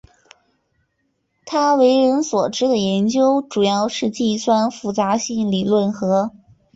[1.45, 6.31] 他为人所知的研究主要是计算复杂性理论和。